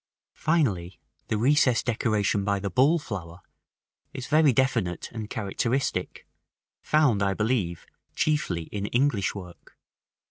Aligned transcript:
§XII. 0.33 0.33
Finally 0.41 0.99
the 1.27 1.37
recess 1.37 1.83
decoration 1.83 2.43
by 2.43 2.57
the 2.59 2.71
ball 2.71 2.97
flower 2.97 3.39
is 4.15 4.25
very 4.25 4.51
definite 4.51 5.11
and 5.11 5.29
characteristic, 5.29 6.25
found, 6.81 7.21
I 7.21 7.35
believe, 7.35 7.85
chiefly 8.15 8.63
in 8.71 8.87
English 8.87 9.35
work. 9.35 9.77